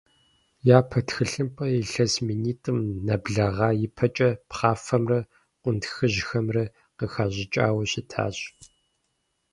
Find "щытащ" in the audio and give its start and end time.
7.91-8.37